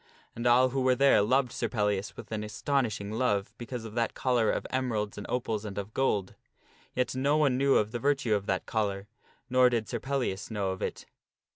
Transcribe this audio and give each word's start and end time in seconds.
And 0.35 0.47
all 0.47 0.69
who 0.69 0.81
were 0.81 0.95
there 0.95 1.21
loved 1.21 1.51
Sir 1.51 1.69
Pellias 1.69 2.17
with 2.17 2.31
an 2.31 2.43
astonishing 2.43 3.11
love 3.11 3.55
be 3.59 3.67
cause 3.67 3.85
of 3.85 3.93
that 3.93 4.15
collar 4.15 4.49
of 4.49 4.65
emeralds 4.71 5.15
and 5.15 5.27
opals 5.29 5.63
and 5.63 5.77
of 5.77 5.93
gold. 5.93 6.33
Yet 6.95 7.13
no 7.13 7.37
one 7.37 7.55
knew 7.55 7.75
of 7.75 7.91
the 7.91 7.99
virtue 7.99 8.33
of 8.33 8.47
that 8.47 8.65
collar, 8.65 9.07
nor 9.47 9.69
did 9.69 9.87
Sir 9.87 9.99
Pellias 9.99 10.49
know 10.49 10.71
of 10.71 10.81
it. 10.81 11.05